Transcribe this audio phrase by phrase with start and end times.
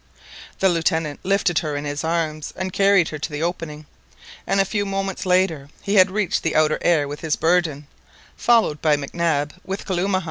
[0.57, 3.85] The Lieutenant lifted her in his arms and carried her to the opening,
[4.47, 7.85] and a few moments later he had reached the outer air with his burden,
[8.35, 10.19] followed by Mac Nab with Kalumah.